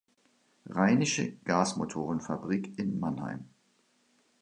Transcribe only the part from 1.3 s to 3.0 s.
Gasmotorenfabrik in